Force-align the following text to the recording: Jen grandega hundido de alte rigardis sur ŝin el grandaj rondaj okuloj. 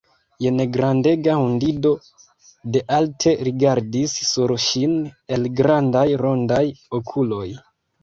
Jen 0.43 0.61
grandega 0.77 1.35
hundido 1.41 1.91
de 2.77 2.83
alte 3.01 3.35
rigardis 3.51 4.19
sur 4.33 4.57
ŝin 4.67 4.99
el 5.39 5.49
grandaj 5.63 6.07
rondaj 6.27 6.67
okuloj. 7.03 7.49